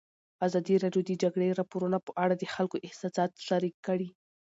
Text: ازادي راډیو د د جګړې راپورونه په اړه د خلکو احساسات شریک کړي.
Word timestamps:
ازادي 0.45 0.75
راډیو 0.83 1.01
د 1.05 1.07
د 1.17 1.19
جګړې 1.23 1.47
راپورونه 1.59 1.97
په 2.05 2.11
اړه 2.23 2.35
د 2.37 2.43
خلکو 2.53 2.83
احساسات 2.87 3.31
شریک 3.47 3.75
کړي. 3.87 4.09